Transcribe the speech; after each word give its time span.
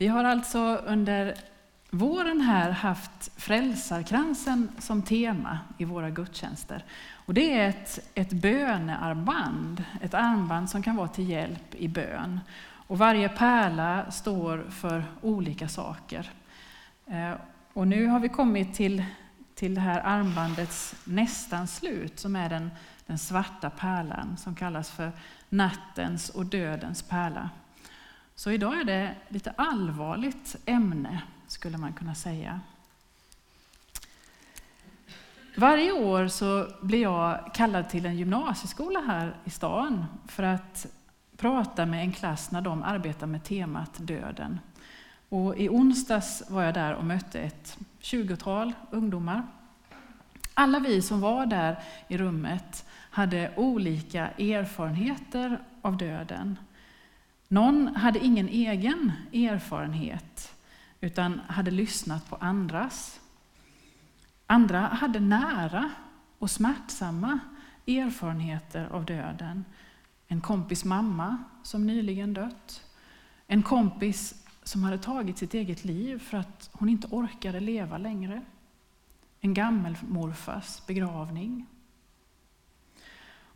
Vi 0.00 0.08
har 0.08 0.24
alltså 0.24 0.58
under 0.76 1.34
våren 1.90 2.40
här 2.40 2.70
haft 2.70 3.30
Frälsarkransen 3.36 4.68
som 4.78 5.02
tema 5.02 5.58
i 5.78 5.84
våra 5.84 6.10
gudstjänster. 6.10 6.84
Och 7.12 7.34
det 7.34 7.54
är 7.54 7.68
ett, 7.68 7.98
ett 8.14 8.32
bönearmband, 8.32 9.84
ett 10.02 10.14
armband 10.14 10.70
som 10.70 10.82
kan 10.82 10.96
vara 10.96 11.08
till 11.08 11.28
hjälp 11.28 11.74
i 11.74 11.88
bön. 11.88 12.40
Och 12.86 12.98
varje 12.98 13.28
pärla 13.28 14.10
står 14.10 14.66
för 14.70 15.04
olika 15.20 15.68
saker. 15.68 16.30
Eh, 17.06 17.32
och 17.72 17.88
nu 17.88 18.06
har 18.06 18.20
vi 18.20 18.28
kommit 18.28 18.74
till, 18.74 19.04
till 19.54 19.74
det 19.74 19.80
här 19.80 20.00
armbandets 20.00 20.94
nästan 21.04 21.66
slut, 21.66 22.18
som 22.18 22.36
är 22.36 22.48
den, 22.48 22.70
den 23.06 23.18
svarta 23.18 23.70
pärlan 23.70 24.36
som 24.36 24.54
kallas 24.54 24.90
för 24.90 25.12
nattens 25.48 26.28
och 26.28 26.46
dödens 26.46 27.02
pärla. 27.02 27.50
Så 28.40 28.50
idag 28.50 28.80
är 28.80 28.84
det 28.84 29.14
lite 29.28 29.50
allvarligt 29.56 30.56
ämne, 30.66 31.22
skulle 31.46 31.78
man 31.78 31.92
kunna 31.92 32.14
säga. 32.14 32.60
Varje 35.56 35.92
år 35.92 36.28
så 36.28 36.68
blir 36.82 37.02
jag 37.02 37.54
kallad 37.54 37.88
till 37.88 38.06
en 38.06 38.16
gymnasieskola 38.16 39.00
här 39.00 39.36
i 39.44 39.50
stan 39.50 40.06
för 40.26 40.42
att 40.42 40.86
prata 41.36 41.86
med 41.86 42.00
en 42.00 42.12
klass 42.12 42.50
när 42.50 42.60
de 42.60 42.82
arbetar 42.82 43.26
med 43.26 43.44
temat 43.44 43.90
döden. 43.98 44.60
Och 45.28 45.58
I 45.58 45.68
onsdags 45.68 46.42
var 46.48 46.62
jag 46.62 46.74
där 46.74 46.94
och 46.94 47.04
mötte 47.04 47.40
ett 47.40 47.78
tjugotal 47.98 48.72
ungdomar. 48.90 49.42
Alla 50.54 50.78
vi 50.78 51.02
som 51.02 51.20
var 51.20 51.46
där 51.46 51.82
i 52.08 52.18
rummet 52.18 52.84
hade 53.10 53.52
olika 53.56 54.28
erfarenheter 54.28 55.60
av 55.82 55.96
döden. 55.96 56.56
Någon 57.52 57.96
hade 57.96 58.24
ingen 58.24 58.48
egen 58.48 59.12
erfarenhet 59.32 60.54
utan 61.00 61.40
hade 61.48 61.70
lyssnat 61.70 62.30
på 62.30 62.36
andras. 62.36 63.20
Andra 64.46 64.80
hade 64.80 65.20
nära 65.20 65.90
och 66.38 66.50
smärtsamma 66.50 67.38
erfarenheter 67.86 68.88
av 68.90 69.04
döden. 69.04 69.64
En 70.28 70.40
kompis 70.40 70.84
mamma 70.84 71.38
som 71.62 71.86
nyligen 71.86 72.34
dött. 72.34 72.84
En 73.46 73.62
kompis 73.62 74.46
som 74.62 74.82
hade 74.82 74.98
tagit 74.98 75.38
sitt 75.38 75.54
eget 75.54 75.84
liv 75.84 76.18
för 76.18 76.38
att 76.38 76.70
hon 76.72 76.88
inte 76.88 77.08
orkade 77.10 77.60
leva 77.60 77.98
längre. 77.98 78.42
En 79.40 79.54
gammelmorfars 79.54 80.86
begravning. 80.86 81.66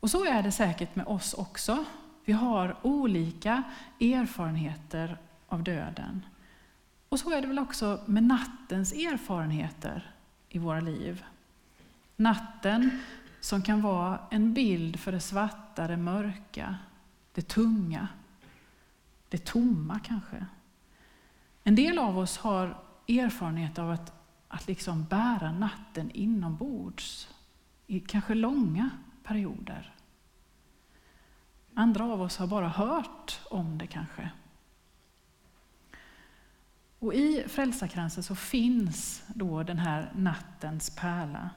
Och 0.01 0.11
så 0.11 0.25
är 0.25 0.43
det 0.43 0.53
säkert 0.53 0.97
med 0.97 1.07
oss 1.07 1.35
också. 1.35 1.85
Vi 2.25 2.33
har 2.33 2.77
olika 2.83 3.63
erfarenheter 4.01 5.19
av 5.49 5.63
döden. 5.63 6.27
Och 7.09 7.21
så 7.21 7.31
är 7.31 7.41
det 7.41 7.47
väl 7.47 7.59
också 7.59 8.01
med 8.07 8.23
nattens 8.23 8.93
erfarenheter 8.93 10.15
i 10.49 10.59
våra 10.59 10.81
liv. 10.81 11.25
Natten 12.17 12.91
som 13.41 13.63
kan 13.63 13.83
vara 13.83 14.19
en 14.31 14.55
bild 14.55 15.01
för 15.01 15.13
det 15.13 15.21
svarta, 15.21 15.87
det 15.87 15.97
mörka, 15.97 16.77
det 17.33 17.43
tunga, 17.43 18.09
det 19.29 19.45
tomma 19.45 20.01
kanske. 20.05 20.47
En 21.65 21.75
del 21.75 21.99
av 21.99 22.19
oss 22.19 22.39
har 22.39 22.79
erfarenhet 23.09 23.79
av 23.79 23.91
att, 23.91 24.13
att 24.49 24.67
liksom 24.67 25.05
bära 25.05 25.53
natten 25.53 26.11
inombords 26.11 27.29
i 27.87 28.01
kanske 28.01 28.35
långa 28.35 28.91
perioder. 29.23 29.95
Andra 31.75 32.05
av 32.05 32.23
oss 32.23 32.37
har 32.37 32.47
bara 32.47 32.69
hört 32.69 33.41
om 33.51 33.79
det 33.79 33.87
kanske. 33.87 34.31
Och 36.99 37.15
I 37.15 37.45
frälsarkransen 37.49 38.23
så 38.23 38.35
finns 38.35 39.23
då 39.29 39.63
den 39.63 39.79
här 39.79 40.13
nattens 40.15 40.97
pärla. 40.97 41.51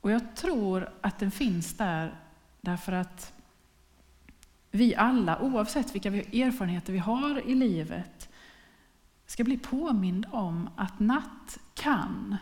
Och 0.00 0.10
jag 0.10 0.36
tror 0.36 0.90
att 1.00 1.18
den 1.18 1.30
finns 1.30 1.76
där 1.76 2.14
därför 2.60 2.92
att 2.92 3.32
vi 4.70 4.94
alla, 4.94 5.42
oavsett 5.42 5.94
vilka 5.94 6.08
erfarenheter 6.08 6.92
vi 6.92 6.98
har 6.98 7.48
i 7.48 7.54
livet, 7.54 8.28
ska 9.26 9.44
bli 9.44 9.58
påminda 9.58 10.28
om 10.28 10.70
att 10.76 11.00
natt 11.00 11.58
kan 11.74 12.36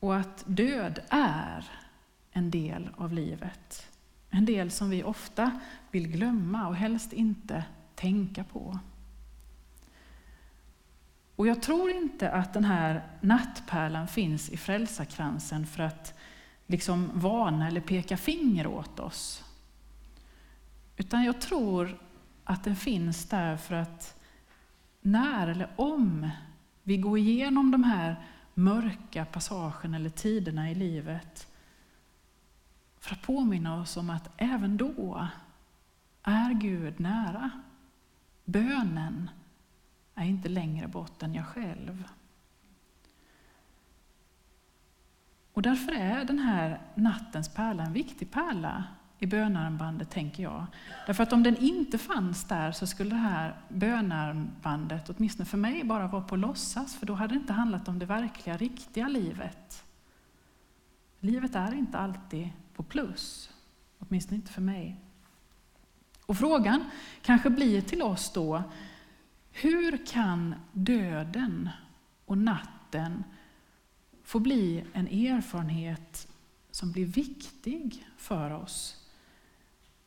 och 0.00 0.16
att 0.16 0.44
död 0.46 1.00
är 1.08 1.70
en 2.32 2.50
del 2.50 2.90
av 2.96 3.12
livet. 3.12 3.93
En 4.36 4.44
del 4.44 4.70
som 4.70 4.90
vi 4.90 5.02
ofta 5.02 5.60
vill 5.90 6.08
glömma 6.08 6.68
och 6.68 6.76
helst 6.76 7.12
inte 7.12 7.64
tänka 7.94 8.44
på. 8.44 8.78
Och 11.36 11.46
jag 11.46 11.62
tror 11.62 11.90
inte 11.90 12.30
att 12.30 12.52
den 12.52 12.64
här 12.64 13.06
nattpärlan 13.20 14.08
finns 14.08 14.50
i 14.50 14.56
frälsarkransen 14.56 15.66
för 15.66 15.82
att 15.82 16.18
liksom 16.66 17.10
varna 17.14 17.68
eller 17.68 17.80
peka 17.80 18.16
finger 18.16 18.66
åt 18.66 19.00
oss. 19.00 19.44
Utan 20.96 21.24
jag 21.24 21.40
tror 21.40 21.98
att 22.44 22.64
den 22.64 22.76
finns 22.76 23.28
där 23.28 23.56
för 23.56 23.74
att 23.74 24.20
när 25.00 25.48
eller 25.48 25.70
om 25.76 26.30
vi 26.82 26.96
går 26.96 27.18
igenom 27.18 27.70
de 27.70 27.84
här 27.84 28.24
mörka 28.54 29.24
passagerna 29.24 29.96
eller 29.96 30.10
tiderna 30.10 30.70
i 30.70 30.74
livet 30.74 31.48
för 33.04 33.14
att 33.14 33.22
påminna 33.22 33.80
oss 33.80 33.96
om 33.96 34.10
att 34.10 34.30
även 34.36 34.76
då 34.76 35.28
är 36.22 36.52
Gud 36.52 37.00
nära. 37.00 37.50
Bönen 38.44 39.30
är 40.14 40.24
inte 40.24 40.48
längre 40.48 40.88
bort 40.88 41.22
än 41.22 41.34
jag 41.34 41.46
själv. 41.46 42.04
Och 45.52 45.62
därför 45.62 45.92
är 45.92 46.24
den 46.24 46.38
här 46.38 46.80
nattens 46.94 47.48
pärla 47.48 47.82
en 47.82 47.92
viktig 47.92 48.30
pärla 48.30 48.84
i 49.18 49.26
bönarmbandet, 49.26 50.10
tänker 50.10 50.42
jag. 50.42 50.66
Därför 51.06 51.22
att 51.22 51.32
om 51.32 51.42
den 51.42 51.56
inte 51.56 51.98
fanns 51.98 52.44
där 52.44 52.72
så 52.72 52.86
skulle 52.86 53.10
det 53.10 53.16
här 53.16 53.56
bönarmbandet, 53.68 55.10
åtminstone 55.10 55.46
för 55.46 55.58
mig, 55.58 55.84
bara 55.84 56.06
vara 56.06 56.22
på 56.22 56.36
låtsas, 56.36 56.94
för 56.94 57.06
då 57.06 57.14
hade 57.14 57.34
det 57.34 57.40
inte 57.40 57.52
handlat 57.52 57.88
om 57.88 57.98
det 57.98 58.06
verkliga, 58.06 58.56
riktiga 58.56 59.08
livet. 59.08 59.84
Livet 61.20 61.54
är 61.54 61.74
inte 61.74 61.98
alltid 61.98 62.50
på 62.74 62.82
plus, 62.82 63.50
åtminstone 63.98 64.36
inte 64.36 64.52
för 64.52 64.62
mig. 64.62 65.00
Och 66.26 66.38
frågan 66.38 66.84
kanske 67.22 67.50
blir 67.50 67.80
till 67.80 68.02
oss 68.02 68.32
då, 68.32 68.62
hur 69.52 70.06
kan 70.06 70.54
döden 70.72 71.68
och 72.24 72.38
natten 72.38 73.24
få 74.22 74.38
bli 74.38 74.84
en 74.92 75.08
erfarenhet 75.08 76.28
som 76.70 76.92
blir 76.92 77.06
viktig 77.06 78.06
för 78.16 78.50
oss? 78.50 79.04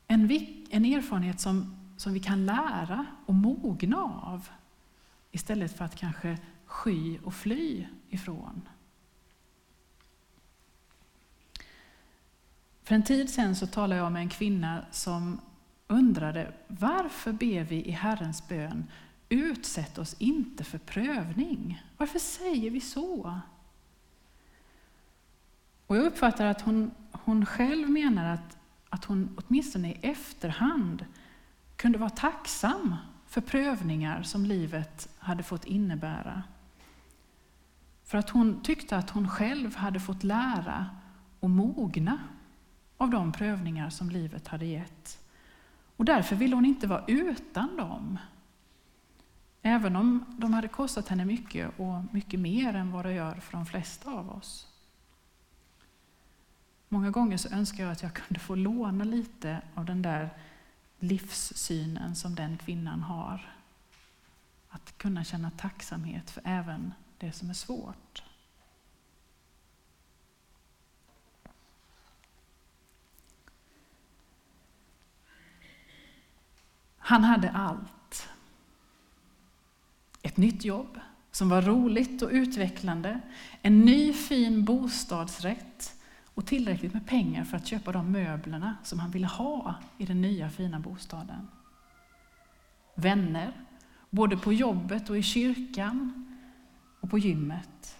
En, 0.08 0.32
en 0.70 0.86
erfarenhet 0.86 1.40
som, 1.40 1.76
som 1.98 2.14
vi 2.14 2.20
kan 2.20 2.46
lära 2.46 3.06
och 3.26 3.34
mogna 3.34 3.98
av 4.04 4.48
istället 5.32 5.78
för 5.78 5.86
att 5.86 5.96
kanske 5.96 6.38
sky 6.66 7.20
och 7.24 7.34
fly 7.34 7.88
ifrån. 8.10 8.62
För 12.88 12.96
en 12.96 13.04
tid 13.04 13.30
sedan 13.30 13.56
så 13.56 13.68
talade 13.68 14.02
jag 14.02 14.12
med 14.12 14.22
en 14.22 14.30
kvinna 14.30 14.86
som 14.92 15.40
undrade 15.88 16.54
varför 16.68 17.32
ber 17.32 17.64
vi 17.64 17.86
i 17.86 17.92
Herrens 17.92 18.48
bön 18.48 18.86
Utsätt 19.30 19.98
oss 19.98 20.16
inte 20.20 20.64
för 20.64 20.78
prövning. 20.78 21.84
Varför 21.98 22.20
säger 22.20 22.72
vi 22.72 22.82
så? 22.82 23.40
Och 25.88 25.98
jag 25.98 26.06
uppfattar 26.06 26.46
att 26.46 26.62
hon, 26.62 26.92
hon 27.12 27.46
själv 27.46 27.90
menar 27.90 28.34
att, 28.34 28.58
att 28.90 29.06
hon 29.06 29.38
åtminstone 29.38 29.92
i 29.92 30.00
efterhand 30.02 31.06
kunde 31.76 31.98
vara 31.98 32.10
tacksam 32.10 32.96
för 33.26 33.42
prövningar 33.42 34.24
som 34.24 34.46
livet 34.46 35.10
hade 35.18 35.44
fått 35.44 35.66
innebära. 35.66 36.44
För 38.04 38.18
att 38.18 38.30
hon 38.30 38.62
tyckte 38.62 38.98
att 38.98 39.10
hon 39.10 39.30
själv 39.30 39.76
hade 39.76 40.00
fått 40.00 40.24
lära 40.24 40.86
och 41.40 41.50
mogna 41.50 42.20
av 42.98 43.10
de 43.10 43.32
prövningar 43.32 43.90
som 43.90 44.10
livet 44.10 44.48
hade 44.48 44.66
gett. 44.66 45.20
Och 45.98 46.06
därför 46.06 46.36
ville 46.36 46.56
hon 46.56 46.66
inte 46.66 46.88
vara 46.88 47.04
utan 47.08 47.78
dem. 47.78 48.20
Även 49.62 49.96
om 49.96 50.26
de 50.38 50.54
hade 50.54 50.68
kostat 50.68 51.08
henne 51.08 51.26
mycket 51.26 51.80
och 51.80 52.14
mycket 52.14 52.40
mer 52.40 52.74
än 52.74 52.92
vad 52.92 53.06
det 53.06 53.14
gör 53.14 53.36
för 53.36 53.52
de 53.52 53.66
flesta 53.66 54.12
av 54.12 54.30
oss. 54.30 54.68
Många 56.90 57.12
gånger 57.12 57.38
så 57.38 57.50
önskar 57.50 57.84
jag 57.84 57.92
att 57.92 58.04
jag 58.04 58.14
kunde 58.14 58.40
få 58.40 58.56
låna 58.56 59.04
lite 59.04 59.62
av 59.76 59.86
den 59.86 60.02
där 60.02 60.30
livssynen 61.00 62.16
som 62.16 62.36
den 62.36 62.58
kvinnan 62.58 63.02
har. 63.02 63.54
Att 64.70 64.98
kunna 64.98 65.24
känna 65.24 65.52
tacksamhet 65.52 66.30
för 66.30 66.42
även 66.46 66.94
det 67.18 67.32
som 67.32 67.50
är 67.50 67.54
svårt. 67.54 68.24
Han 77.08 77.24
hade 77.24 77.52
allt 77.52 78.30
ett 80.22 80.38
nytt 80.38 80.66
jobb 80.66 81.00
som 81.32 81.50
var 81.50 81.62
roligt 81.62 82.22
och 82.22 82.30
utvecklande, 82.32 83.22
en 83.62 83.82
ny 83.82 84.14
fin 84.14 84.66
bostadsrätt 84.66 85.96
och 86.34 86.46
tillräckligt 86.46 86.94
med 86.94 87.08
pengar 87.08 87.44
för 87.44 87.58
att 87.58 87.68
köpa 87.68 87.92
de 87.92 88.12
möblerna 88.12 88.76
som 88.84 89.00
han 89.00 89.12
ville 89.12 89.28
ha 89.28 89.76
i 89.98 90.06
den 90.06 90.22
nya 90.22 90.50
fina 90.50 90.80
bostaden. 90.80 91.48
Vänner, 92.96 93.54
både 94.10 94.38
på 94.38 94.54
jobbet 94.54 95.10
och 95.10 95.18
i 95.18 95.24
kyrkan 95.24 96.26
och 97.00 97.10
på 97.10 97.18
gymmet. 97.18 97.98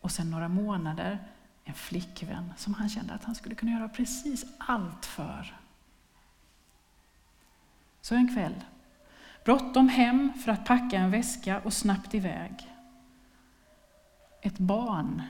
Och 0.00 0.10
sen 0.10 0.30
några 0.30 0.48
månader 0.48 1.18
en 1.64 1.74
flickvän 1.74 2.52
som 2.56 2.74
han 2.74 2.88
kände 2.88 3.14
att 3.14 3.24
han 3.24 3.34
skulle 3.34 3.54
kunna 3.54 3.72
göra 3.72 3.88
precis 3.88 4.46
allt 4.58 5.06
för. 5.06 5.59
Så 8.00 8.14
en 8.14 8.34
kväll, 8.34 8.64
bråttom 9.44 9.88
hem 9.88 10.32
för 10.44 10.52
att 10.52 10.64
packa 10.64 10.98
en 10.98 11.10
väska 11.10 11.60
och 11.60 11.72
snabbt 11.72 12.14
iväg. 12.14 12.68
Ett 14.42 14.58
barn 14.58 15.22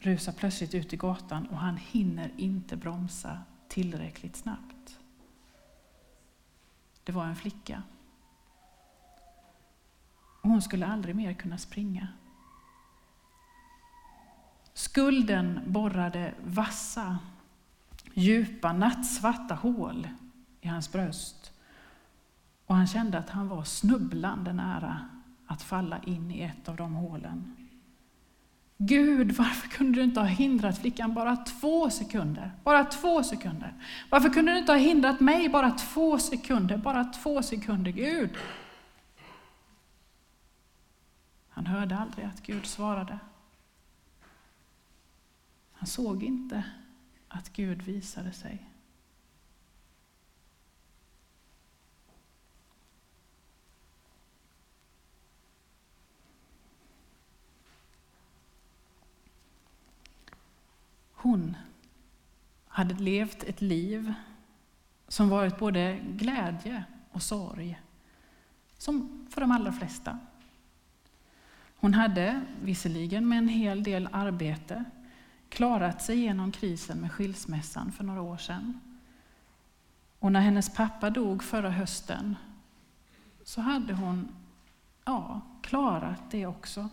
rusar 0.00 0.32
plötsligt 0.32 0.74
ut 0.74 0.92
i 0.92 0.96
gatan 0.96 1.46
och 1.46 1.56
han 1.56 1.76
hinner 1.76 2.30
inte 2.36 2.76
bromsa 2.76 3.38
tillräckligt 3.68 4.36
snabbt. 4.36 4.98
Det 7.04 7.12
var 7.12 7.24
en 7.24 7.36
flicka. 7.36 7.82
Och 10.42 10.50
hon 10.50 10.62
skulle 10.62 10.86
aldrig 10.86 11.16
mer 11.16 11.32
kunna 11.32 11.58
springa. 11.58 12.08
Skulden 14.74 15.60
borrade 15.66 16.34
vassa, 16.44 17.18
djupa, 18.14 18.72
nattsvarta 18.72 19.54
hål 19.54 20.08
i 20.60 20.68
hans 20.68 20.92
bröst. 20.92 21.53
Och 22.66 22.76
han 22.76 22.86
kände 22.86 23.18
att 23.18 23.30
han 23.30 23.48
var 23.48 23.64
snubblande 23.64 24.52
nära 24.52 25.00
att 25.46 25.62
falla 25.62 25.98
in 26.02 26.30
i 26.30 26.40
ett 26.42 26.68
av 26.68 26.76
de 26.76 26.94
hålen. 26.94 27.56
Gud, 28.78 29.32
varför 29.32 29.68
kunde 29.68 29.98
du 29.98 30.04
inte 30.04 30.20
ha 30.20 30.26
hindrat 30.26 30.78
flickan 30.78 31.14
bara 31.14 31.36
två 31.36 31.90
sekunder? 31.90 32.52
Bara 32.64 32.84
två 32.84 33.22
sekunder. 33.22 33.74
Varför 34.10 34.28
kunde 34.28 34.52
du 34.52 34.58
inte 34.58 34.72
ha 34.72 34.78
hindrat 34.78 35.20
mig 35.20 35.48
bara 35.48 35.70
två 35.70 36.18
sekunder? 36.18 36.76
Bara 36.76 37.04
två 37.04 37.42
sekunder, 37.42 37.90
Gud. 37.90 38.30
Han 41.48 41.66
hörde 41.66 41.98
aldrig 41.98 42.26
att 42.26 42.42
Gud 42.42 42.66
svarade. 42.66 43.18
Han 45.72 45.86
såg 45.86 46.22
inte 46.22 46.64
att 47.28 47.52
Gud 47.52 47.82
visade 47.82 48.32
sig. 48.32 48.68
Hon 61.24 61.56
hade 62.68 62.94
levt 62.94 63.42
ett 63.42 63.60
liv 63.60 64.14
som 65.08 65.28
varit 65.28 65.58
både 65.58 66.00
glädje 66.08 66.84
och 67.10 67.22
sorg, 67.22 67.80
som 68.78 69.26
för 69.30 69.40
de 69.40 69.50
allra 69.50 69.72
flesta. 69.72 70.18
Hon 71.76 71.94
hade, 71.94 72.40
visserligen 72.62 73.28
med 73.28 73.38
en 73.38 73.48
hel 73.48 73.82
del 73.82 74.08
arbete, 74.12 74.84
klarat 75.48 76.02
sig 76.02 76.18
genom 76.18 76.52
krisen 76.52 76.98
med 76.98 77.12
skilsmässan 77.12 77.92
för 77.92 78.04
några 78.04 78.22
år 78.22 78.36
sedan. 78.36 78.80
Och 80.18 80.32
när 80.32 80.40
hennes 80.40 80.74
pappa 80.74 81.10
dog 81.10 81.44
förra 81.44 81.70
hösten 81.70 82.36
så 83.44 83.60
hade 83.60 83.94
hon 83.94 84.28
ja, 85.04 85.40
klarat 85.62 86.30
det 86.30 86.46
också. 86.46 86.88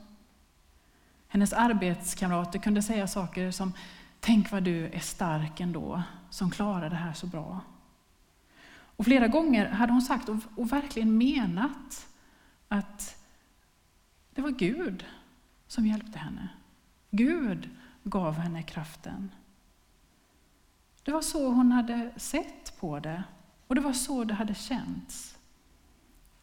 Hennes 1.27 1.54
arbetskamrater 1.54 2.60
kunde 2.60 2.81
säga 2.81 3.07
saker 3.07 3.51
som 3.51 3.74
Tänk 4.24 4.52
vad 4.52 4.64
du 4.64 4.86
är 4.86 5.00
stark 5.00 5.60
ändå, 5.60 6.04
som 6.30 6.52
klarar 6.52 6.90
det 6.90 6.96
här 6.96 7.14
så 7.14 7.28
bra. 7.28 7.60
Och 8.96 9.06
flera 9.06 9.28
gånger 9.28 9.70
hade 9.70 9.94
hon 9.94 10.02
sagt 10.02 10.30
och, 10.30 10.72
verkligen 10.72 11.18
menat 11.18 12.08
att 12.68 13.26
det 14.34 14.42
var 14.42 14.50
Gud 14.50 15.06
som 15.68 15.88
hjälpte 15.88 16.20
henne. 16.20 16.50
Gud 17.10 17.70
gav 18.04 18.34
henne 18.34 18.64
kraften. 18.64 19.32
Det 21.04 21.12
var 21.12 21.22
så 21.22 21.50
hon 21.50 21.72
hade 21.72 22.12
sett 22.18 22.80
på 22.80 23.00
det 23.00 23.24
och 23.68 23.76
det 23.76 23.82
var 23.82 23.94
så 23.94 24.24
det 24.24 24.34
hade 24.34 24.56
känts. 24.56 25.38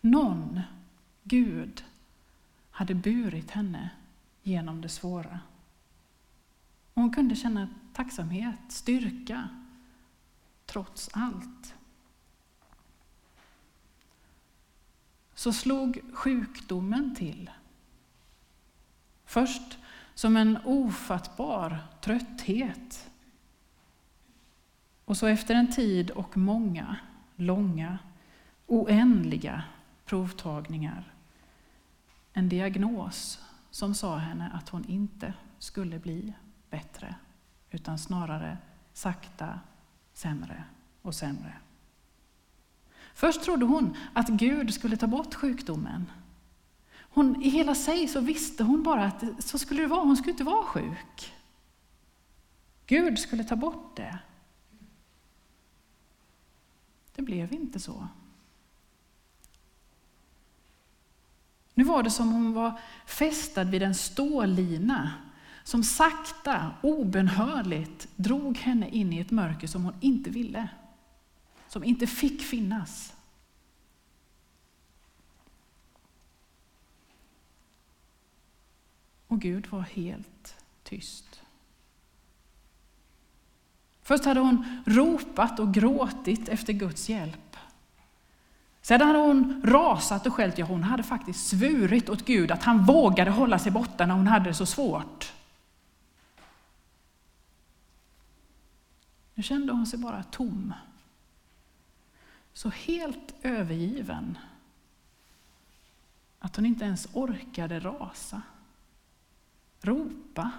Någon, 0.00 0.60
Gud, 1.22 1.84
hade 2.70 2.94
burit 2.94 3.50
henne 3.50 3.90
genom 4.42 4.80
det 4.80 4.88
svåra. 4.88 5.40
Och 6.98 7.02
hon 7.02 7.12
kunde 7.12 7.36
känna 7.36 7.68
tacksamhet, 7.92 8.58
styrka, 8.68 9.48
trots 10.66 11.10
allt. 11.12 11.74
Så 15.34 15.52
slog 15.52 16.00
sjukdomen 16.12 17.14
till. 17.14 17.50
Först 19.24 19.78
som 20.14 20.36
en 20.36 20.58
ofattbar 20.64 21.78
trötthet. 22.00 23.10
Och 25.04 25.16
så 25.16 25.26
efter 25.26 25.54
en 25.54 25.72
tid 25.72 26.10
och 26.10 26.36
många, 26.36 26.96
långa, 27.36 27.98
oändliga 28.66 29.62
provtagningar 30.04 31.12
en 32.32 32.48
diagnos 32.48 33.40
som 33.70 33.94
sa 33.94 34.16
henne 34.16 34.50
att 34.54 34.68
hon 34.68 34.84
inte 34.84 35.34
skulle 35.58 35.98
bli 35.98 36.32
bättre, 36.70 37.14
utan 37.70 37.98
snarare 37.98 38.58
sakta 38.92 39.60
sämre 40.12 40.64
och 41.02 41.14
sämre. 41.14 41.52
Först 43.14 43.42
trodde 43.42 43.64
hon 43.64 43.96
att 44.12 44.28
Gud 44.28 44.74
skulle 44.74 44.96
ta 44.96 45.06
bort 45.06 45.34
sjukdomen. 45.34 46.10
Hon, 47.00 47.42
I 47.42 47.48
hela 47.48 47.74
sig 47.74 48.08
så 48.08 48.20
visste 48.20 48.64
hon 48.64 48.82
bara 48.82 49.04
att 49.04 49.24
så 49.38 49.58
skulle 49.58 49.82
det 49.82 49.86
vara, 49.86 50.04
hon 50.04 50.16
skulle 50.16 50.30
inte 50.30 50.44
vara 50.44 50.64
sjuk. 50.64 51.34
Gud 52.86 53.18
skulle 53.18 53.44
ta 53.44 53.56
bort 53.56 53.96
det. 53.96 54.18
Det 57.14 57.22
blev 57.22 57.52
inte 57.52 57.80
så. 57.80 58.08
Nu 61.74 61.84
var 61.84 62.02
det 62.02 62.10
som 62.10 62.28
om 62.28 62.34
hon 62.34 62.52
var 62.52 62.80
fästad 63.06 63.64
vid 63.64 63.82
en 63.82 63.94
stålina 63.94 65.12
som 65.68 65.84
sakta, 65.84 66.70
obönhörligt 66.82 68.08
drog 68.16 68.58
henne 68.58 68.88
in 68.88 69.12
i 69.12 69.18
ett 69.18 69.30
mörker 69.30 69.66
som 69.66 69.84
hon 69.84 69.94
inte 70.00 70.30
ville, 70.30 70.68
som 71.68 71.84
inte 71.84 72.06
fick 72.06 72.42
finnas. 72.42 73.14
Och 79.26 79.40
Gud 79.40 79.66
var 79.70 79.80
helt 79.80 80.56
tyst. 80.82 81.42
Först 84.02 84.24
hade 84.24 84.40
hon 84.40 84.82
ropat 84.86 85.60
och 85.60 85.74
gråtit 85.74 86.48
efter 86.48 86.72
Guds 86.72 87.08
hjälp. 87.08 87.56
Sedan 88.82 89.06
hade 89.06 89.18
hon 89.18 89.62
rasat 89.64 90.26
och 90.26 90.34
skällt. 90.34 90.58
Ja, 90.58 90.66
hon 90.66 90.82
hade 90.82 91.02
faktiskt 91.02 91.48
svurit 91.48 92.08
åt 92.08 92.24
Gud 92.24 92.50
att 92.50 92.62
han 92.62 92.84
vågade 92.84 93.30
hålla 93.30 93.58
sig 93.58 93.72
borta 93.72 94.06
när 94.06 94.14
hon 94.14 94.26
hade 94.26 94.50
det 94.50 94.54
så 94.54 94.66
svårt. 94.66 95.27
Nu 99.38 99.44
kände 99.44 99.72
hon 99.72 99.86
sig 99.86 99.98
bara 99.98 100.22
tom. 100.22 100.74
Så 102.52 102.68
helt 102.68 103.34
övergiven 103.42 104.38
att 106.38 106.56
hon 106.56 106.66
inte 106.66 106.84
ens 106.84 107.08
orkade 107.12 107.80
rasa, 107.80 108.42
ropa 109.80 110.50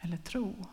eller 0.00 0.16
tro. 0.16 0.66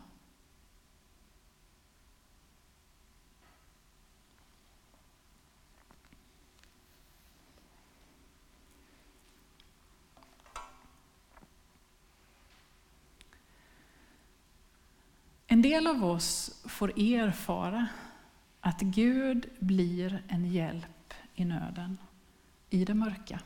En 15.52 15.62
del 15.62 15.86
av 15.86 16.04
oss 16.04 16.62
får 16.64 16.88
erfara 16.98 17.86
att 18.60 18.80
Gud 18.80 19.48
blir 19.58 20.22
en 20.28 20.52
hjälp 20.52 21.14
i 21.34 21.44
nöden, 21.44 21.98
i 22.68 22.84
det 22.84 22.94
mörka. 22.94 23.40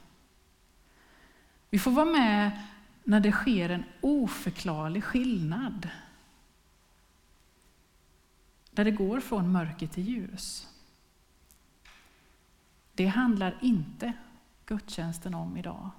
Vi 1.71 1.79
får 1.79 1.91
vara 1.91 2.13
med 2.13 2.63
när 3.05 3.21
det 3.21 3.33
sker 3.33 3.71
en 3.71 3.85
oförklarlig 4.01 5.05
skillnad. 5.05 5.89
Där 8.71 8.85
det 8.85 8.91
går 8.91 9.21
från 9.21 9.53
mörker 9.53 9.87
till 9.87 10.09
ljus. 10.09 10.69
Det 12.95 13.07
handlar 13.07 13.59
inte 13.63 14.13
gudstjänsten 14.67 15.35
om 15.35 15.57
idag. 15.57 15.91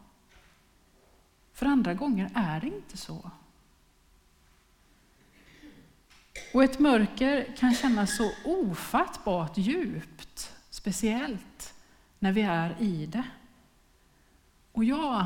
För 1.53 1.65
andra 1.65 1.93
gånger 1.93 2.31
är 2.35 2.61
det 2.61 2.67
inte 2.67 2.97
så. 2.97 3.31
Och 6.55 6.63
ett 6.63 6.79
mörker 6.79 7.55
kan 7.57 7.73
kännas 7.73 8.17
så 8.17 8.31
ofattbart 8.45 9.57
djupt, 9.57 10.51
speciellt 10.69 11.73
när 12.19 12.31
vi 12.31 12.41
är 12.41 12.75
i 12.79 13.05
det. 13.05 13.23
Och 14.71 14.83
jag, 14.83 15.25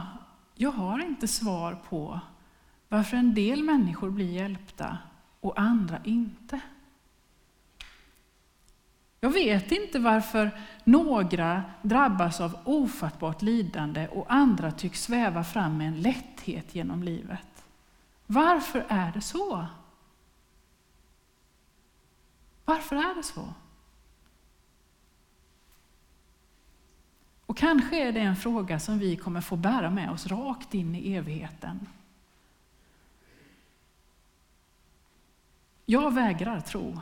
jag 0.56 0.72
har 0.72 1.00
inte 1.00 1.28
svar 1.28 1.84
på 1.90 2.20
varför 2.88 3.18
en 3.18 3.34
del 3.34 3.64
människor 3.64 4.10
blir 4.10 4.32
hjälpta 4.32 4.98
och 5.40 5.60
andra 5.60 6.00
inte. 6.04 6.60
Jag 9.20 9.30
vet 9.30 9.72
inte 9.72 10.00
varför 10.00 10.52
några 10.84 11.64
drabbas 11.82 12.42
av 12.42 12.58
ofattbart 12.64 13.42
lidande 13.42 14.08
och 14.08 14.26
andra 14.34 14.72
tycks 14.72 15.04
sväva 15.04 15.44
fram 15.44 15.78
med 15.78 15.88
en 15.88 16.02
lätthet 16.02 16.76
genom 16.76 17.04
livet. 17.04 17.66
Varför 18.26 18.86
är 18.88 19.12
det 19.12 19.22
så? 19.22 19.68
Varför 22.70 22.96
är 22.96 23.16
det 23.16 23.24
så? 23.24 23.54
Och 27.46 27.58
kanske 27.58 28.08
är 28.08 28.12
det 28.12 28.20
en 28.20 28.36
fråga 28.36 28.80
som 28.80 29.00
vi 29.00 29.16
kommer 29.16 29.42
få 29.42 29.56
bära 29.56 29.90
med 29.90 30.12
oss 30.12 30.28
rakt 30.28 30.74
in 30.74 30.96
i 30.96 31.14
evigheten. 31.14 31.88
Jag 35.86 36.14
vägrar 36.14 36.60
tro 36.60 37.02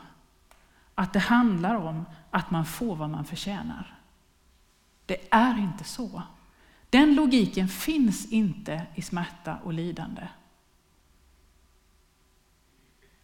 att 0.95 1.13
det 1.13 1.19
handlar 1.19 1.75
om 1.75 2.05
att 2.31 2.51
man 2.51 2.65
får 2.65 2.95
vad 2.95 3.09
man 3.09 3.25
förtjänar. 3.25 3.99
Det 5.05 5.27
är 5.31 5.59
inte 5.59 5.83
så. 5.83 6.21
Den 6.89 7.15
logiken 7.15 7.67
finns 7.67 8.31
inte 8.31 8.85
i 8.95 9.01
smärta 9.01 9.57
och 9.63 9.73
lidande. 9.73 10.27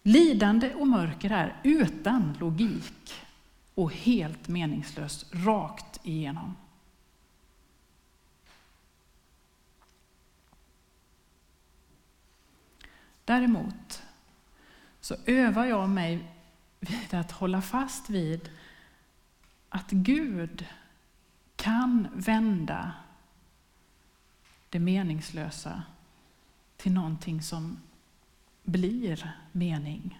Lidande 0.04 0.74
och 0.74 0.88
mörker 0.88 1.30
är 1.30 1.60
utan 1.64 2.38
logik 2.40 3.14
och 3.76 3.94
helt 3.94 4.48
meningslöst 4.48 5.34
rakt 5.34 6.00
igenom. 6.04 6.56
Däremot 13.26 14.04
så 15.00 15.16
övar 15.26 15.66
jag 15.66 15.90
mig 15.90 16.32
vid 16.80 17.14
att 17.14 17.32
hålla 17.32 17.62
fast 17.62 18.10
vid 18.10 18.50
att 19.70 19.92
Gud 19.92 20.66
kan 21.56 22.08
vända 22.14 22.92
det 24.70 24.80
meningslösa 24.80 25.84
till 26.78 26.92
någonting 26.92 27.42
som 27.42 27.78
blir 28.64 29.36
mening. 29.52 30.20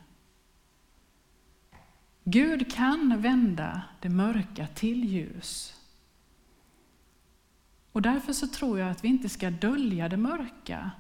Gud 2.24 2.74
kan 2.74 3.22
vända 3.22 3.82
det 4.00 4.10
mörka 4.10 4.68
till 4.68 5.04
ljus. 5.04 5.80
Och 7.92 8.02
därför 8.02 8.34
så 8.34 8.48
tror 8.48 8.80
jag 8.80 8.90
att 8.90 9.04
vi 9.04 9.08
inte 9.08 9.30
ska 9.30 9.50
dölja 9.50 10.10
det 10.10 10.18
mörka 10.18 10.92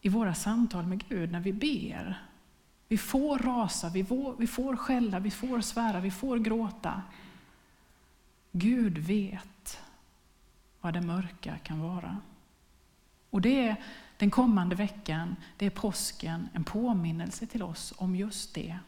i 0.00 0.08
våra 0.08 0.34
samtal 0.34 0.86
med 0.86 1.08
Gud 1.08 1.32
när 1.32 1.40
vi 1.40 1.52
ber. 1.52 2.22
Vi 2.88 2.98
får 2.98 3.38
rasa, 3.38 3.88
vi 3.88 4.04
får, 4.04 4.36
vi 4.38 4.46
får 4.46 4.76
skälla, 4.76 5.18
vi 5.18 5.30
får 5.30 5.60
svära, 5.60 6.00
vi 6.00 6.10
får 6.10 6.38
gråta. 6.38 7.02
Gud 8.52 8.98
vet 8.98 9.80
vad 10.80 10.94
det 10.94 11.00
mörka 11.00 11.58
kan 11.58 11.80
vara. 11.80 12.16
Och 13.30 13.40
det 13.40 13.68
är 13.68 13.76
den 14.18 14.30
kommande 14.30 14.76
veckan, 14.76 15.36
det 15.56 15.66
är 15.66 15.70
påsken, 15.70 16.48
en 16.52 16.64
påminnelse 16.64 17.46
till 17.46 17.62
oss 17.62 17.94
om 17.96 18.16
just 18.16 18.54
det. 18.54 18.78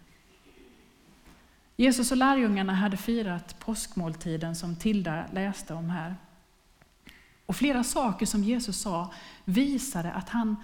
Jesus 1.77 2.11
och 2.11 2.17
lärjungarna 2.17 2.75
hade 2.75 2.97
firat 2.97 3.59
påskmåltiden 3.59 4.57
som 4.57 4.77
Tilda 4.77 5.25
läste 5.33 5.75
om 5.75 5.91
här. 5.91 6.17
Och 7.47 7.57
flera 7.57 7.85
saker 7.85 8.27
som 8.27 8.45
Jesus 8.45 8.81
sa 8.81 9.13
visade 9.45 10.13
att 10.13 10.29
han, 10.29 10.57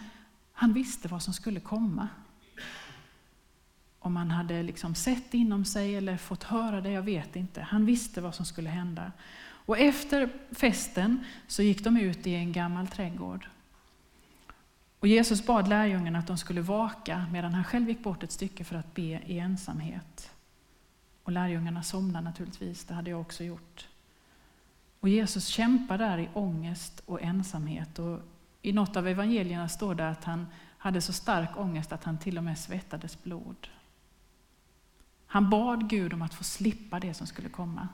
han 0.52 0.72
visste 0.72 1.08
vad 1.08 1.22
som 1.22 1.34
skulle 1.34 1.60
komma. 1.60 2.08
Om 3.98 4.16
han 4.16 4.30
hade 4.30 4.62
liksom 4.62 4.94
sett 4.94 5.34
inom 5.34 5.64
sig 5.64 5.96
eller 5.96 6.16
fått 6.16 6.42
höra 6.42 6.80
det, 6.80 6.90
jag 6.90 7.02
vet 7.02 7.36
inte. 7.36 7.60
Han 7.60 7.86
visste 7.86 8.20
vad 8.20 8.34
som 8.34 8.46
skulle 8.46 8.70
hända. 8.70 9.12
Och 9.42 9.78
efter 9.78 10.32
festen 10.50 11.24
så 11.46 11.62
gick 11.62 11.84
de 11.84 11.96
ut 11.96 12.26
i 12.26 12.34
en 12.34 12.52
gammal 12.52 12.86
trädgård. 12.86 13.48
Och 15.00 15.08
Jesus 15.08 15.46
bad 15.46 15.68
lärjungarna 15.68 16.18
att 16.18 16.26
de 16.26 16.38
skulle 16.38 16.60
vaka 16.60 17.26
medan 17.32 17.54
han 17.54 17.64
själv 17.64 17.88
gick 17.88 18.02
bort 18.02 18.22
ett 18.22 18.32
stycke 18.32 18.64
för 18.64 18.76
att 18.76 18.94
be 18.94 19.02
i 19.02 19.38
ensamhet. 19.38 20.30
Och 21.22 21.32
lärjungarna 21.32 21.82
somnade 21.82 22.24
naturligtvis, 22.24 22.84
det 22.84 22.94
hade 22.94 23.10
jag 23.10 23.20
också 23.20 23.44
gjort. 23.44 23.88
Och 25.00 25.08
Jesus 25.08 25.46
kämpar 25.46 25.98
där 25.98 26.18
i 26.18 26.28
ångest 26.34 27.02
och 27.06 27.22
ensamhet. 27.22 27.98
Och 27.98 28.20
I 28.62 28.72
något 28.72 28.96
av 28.96 29.08
evangelierna 29.08 29.68
står 29.68 29.94
det 29.94 30.08
att 30.08 30.24
han 30.24 30.46
hade 30.78 31.00
så 31.00 31.12
stark 31.12 31.56
ångest 31.56 31.92
att 31.92 32.04
han 32.04 32.18
till 32.18 32.38
och 32.38 32.44
med 32.44 32.58
svettades 32.58 33.22
blod. 33.22 33.68
Han 35.26 35.50
bad 35.50 35.90
Gud 35.90 36.12
om 36.12 36.22
att 36.22 36.34
få 36.34 36.44
slippa 36.44 37.00
det 37.00 37.14
som 37.14 37.26
skulle 37.26 37.48
komma. 37.48 37.88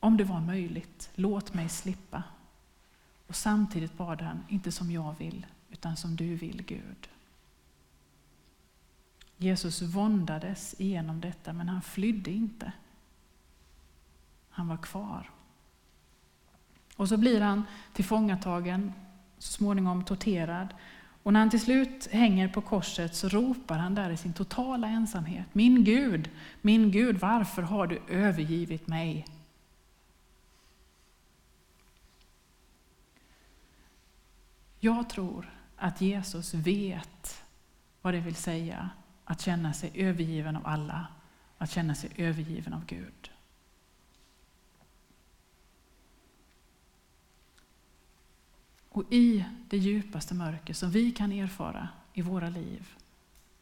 Om 0.00 0.16
det 0.16 0.24
var 0.24 0.40
möjligt, 0.40 1.10
låt 1.14 1.54
mig 1.54 1.68
slippa. 1.68 2.22
Och 3.32 3.36
samtidigt 3.36 3.96
bad 3.96 4.22
han, 4.22 4.44
inte 4.48 4.72
som 4.72 4.90
jag 4.90 5.14
vill, 5.18 5.46
utan 5.70 5.96
som 5.96 6.16
du 6.16 6.34
vill 6.34 6.62
Gud. 6.62 7.08
Jesus 9.36 9.82
våndades 9.82 10.80
igenom 10.80 11.20
detta, 11.20 11.52
men 11.52 11.68
han 11.68 11.82
flydde 11.82 12.30
inte. 12.30 12.72
Han 14.50 14.68
var 14.68 14.76
kvar. 14.76 15.30
Och 16.96 17.08
så 17.08 17.16
blir 17.16 17.40
han 17.40 17.64
tillfångatagen, 17.92 18.92
så 19.38 19.52
småningom 19.52 20.04
torterad. 20.04 20.74
Och 21.22 21.32
när 21.32 21.40
han 21.40 21.50
till 21.50 21.60
slut 21.60 22.08
hänger 22.12 22.48
på 22.48 22.60
korset 22.60 23.14
så 23.14 23.28
ropar 23.28 23.78
han 23.78 23.94
där 23.94 24.10
i 24.10 24.16
sin 24.16 24.32
totala 24.32 24.88
ensamhet. 24.88 25.46
Min 25.52 25.84
Gud, 25.84 26.30
min 26.60 26.90
Gud, 26.90 27.20
varför 27.20 27.62
har 27.62 27.86
du 27.86 28.02
övergivit 28.08 28.86
mig? 28.86 29.26
Jag 34.84 35.08
tror 35.08 35.50
att 35.76 36.00
Jesus 36.00 36.54
vet 36.54 37.44
vad 38.00 38.14
det 38.14 38.20
vill 38.20 38.34
säga 38.34 38.90
att 39.24 39.40
känna 39.40 39.72
sig 39.72 39.90
övergiven 39.94 40.56
av 40.56 40.66
alla, 40.66 41.06
att 41.58 41.70
känna 41.70 41.94
sig 41.94 42.10
övergiven 42.16 42.72
av 42.72 42.86
Gud. 42.86 43.30
Och 48.88 49.12
i 49.12 49.44
det 49.68 49.78
djupaste 49.78 50.34
mörker 50.34 50.74
som 50.74 50.90
vi 50.90 51.12
kan 51.12 51.32
erfara 51.32 51.88
i 52.12 52.22
våra 52.22 52.48
liv, 52.48 52.88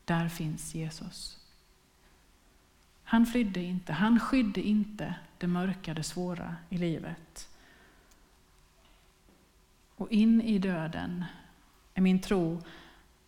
där 0.04 0.28
finns 0.28 0.74
Jesus. 0.74 1.38
Han 3.04 3.26
flydde 3.26 3.62
inte, 3.62 3.92
han 3.92 4.20
skydde 4.20 4.60
inte 4.60 5.14
det 5.38 5.46
mörka, 5.46 5.94
det 5.94 6.02
svåra 6.02 6.56
i 6.68 6.78
livet. 6.78 7.48
Och 10.00 10.10
in 10.10 10.40
i 10.42 10.58
döden 10.58 11.24
är 11.94 12.00
min 12.00 12.20
tro 12.20 12.62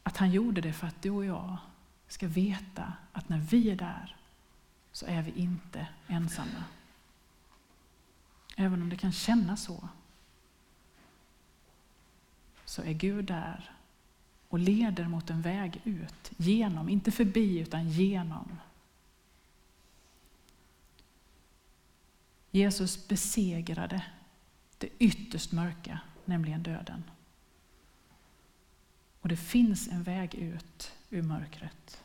att 0.03 0.17
han 0.17 0.31
gjorde 0.31 0.61
det 0.61 0.73
för 0.73 0.87
att 0.87 1.03
du 1.03 1.11
och 1.11 1.25
jag 1.25 1.57
ska 2.09 2.29
veta 2.29 2.93
att 3.13 3.29
när 3.29 3.39
vi 3.39 3.71
är 3.71 3.77
där 3.77 4.17
så 4.93 5.07
är 5.07 5.23
vi 5.23 5.31
inte 5.31 5.89
ensamma. 6.09 6.65
Även 8.57 8.83
om 8.83 8.89
det 8.89 8.97
kan 8.97 9.13
kännas 9.13 9.65
så, 9.65 9.89
så 12.65 12.83
är 12.83 12.93
Gud 12.93 13.25
där 13.25 13.71
och 14.49 14.59
leder 14.59 15.09
mot 15.09 15.31
en 15.31 15.43
väg 15.43 15.81
ut, 15.85 16.33
genom, 16.37 16.89
inte 16.89 17.11
förbi 17.11 17.59
utan 17.59 17.89
genom. 17.89 18.59
Jesus 22.51 23.09
besegrade 23.09 24.05
det 24.79 24.89
ytterst 24.99 25.53
mörka 25.53 26.01
nämligen 26.27 26.63
döden. 26.63 27.05
Och 29.21 29.29
det 29.29 29.37
finns 29.37 29.89
en 29.89 30.03
väg 30.03 30.35
ut 30.35 30.93
ur 31.11 31.23
mörkret. 31.23 32.05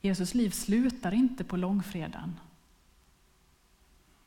Jesus 0.00 0.34
liv 0.34 0.50
slutar 0.50 1.14
inte 1.14 1.44
på 1.44 1.56
långfredagen. 1.56 2.40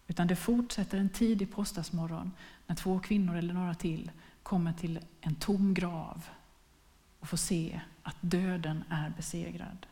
Utan 0.07 0.27
det 0.27 0.36
fortsätter 0.36 0.98
en 0.98 1.10
tidig 1.10 1.51
påskdagsmorgon 1.51 2.31
när 2.67 2.75
två 2.75 3.00
kvinnor 3.00 3.36
eller 3.36 3.53
några 3.53 3.75
till 3.75 4.12
kommer 4.43 4.74
till 4.74 5.00
en 5.22 5.36
tom 5.36 5.74
grav 5.74 6.25
och 7.19 7.29
får 7.29 7.38
se 7.38 7.81
att 8.03 8.17
döden 8.22 8.83
är 8.89 9.10
besegrad. 9.10 9.86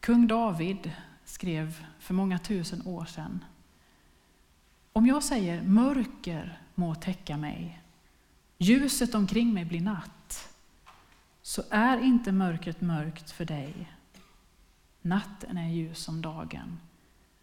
Kung 0.00 0.26
David 0.26 0.92
skrev 1.24 1.86
för 1.98 2.14
många 2.14 2.38
tusen 2.38 2.86
år 2.86 3.04
sedan. 3.04 3.44
Om 4.92 5.06
jag 5.06 5.22
säger 5.22 5.62
mörker 5.62 6.60
må 6.74 6.94
täcka 6.94 7.36
mig, 7.36 7.82
ljuset 8.58 9.14
omkring 9.14 9.54
mig 9.54 9.64
blir 9.64 9.80
natt, 9.80 10.54
så 11.42 11.62
är 11.70 11.98
inte 11.98 12.32
mörkret 12.32 12.80
mörkt 12.80 13.30
för 13.30 13.44
dig. 13.44 13.92
Natten 15.02 15.58
är 15.58 15.68
ljus 15.68 15.98
som 15.98 16.22
dagen, 16.22 16.80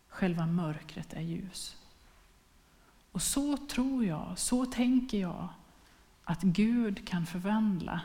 själva 0.07 0.45
mörkret 0.45 1.13
är 1.13 1.21
ljus. 1.21 1.77
Och 3.11 3.21
så 3.21 3.57
tror 3.57 4.05
jag, 4.05 4.39
så 4.39 4.65
tänker 4.65 5.17
jag 5.21 5.47
att 6.23 6.41
Gud 6.41 7.07
kan 7.07 7.25
förvandla 7.25 8.01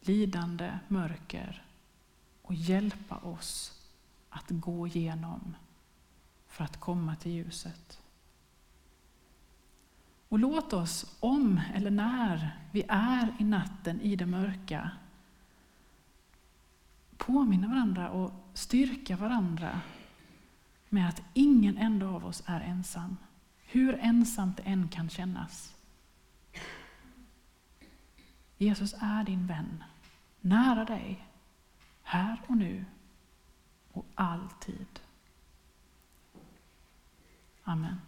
lidande, 0.00 0.78
mörker 0.88 1.64
och 2.42 2.54
hjälpa 2.54 3.16
oss 3.16 3.80
att 4.30 4.46
gå 4.48 4.86
igenom 4.86 5.56
för 6.56 6.64
att 6.64 6.80
komma 6.80 7.16
till 7.16 7.32
ljuset. 7.32 8.00
Och 10.28 10.38
låt 10.38 10.72
oss, 10.72 11.16
om 11.20 11.60
eller 11.74 11.90
när 11.90 12.58
vi 12.72 12.84
är 12.88 13.36
i 13.38 13.44
natten 13.44 14.00
i 14.00 14.16
det 14.16 14.26
mörka, 14.26 14.90
påminna 17.16 17.68
varandra 17.68 18.10
och 18.10 18.32
styrka 18.54 19.16
varandra 19.16 19.80
med 20.88 21.08
att 21.08 21.22
ingen 21.34 21.76
enda 21.78 22.06
av 22.06 22.26
oss 22.26 22.42
är 22.46 22.60
ensam. 22.60 23.16
Hur 23.66 23.98
ensamt 24.00 24.56
det 24.56 24.62
än 24.62 24.88
kan 24.88 25.08
kännas. 25.08 25.74
Jesus 28.58 28.94
är 29.00 29.24
din 29.24 29.46
vän, 29.46 29.84
nära 30.40 30.84
dig, 30.84 31.26
här 32.02 32.40
och 32.46 32.56
nu 32.56 32.84
och 33.92 34.06
alltid. 34.14 35.05
Amen. 37.68 38.00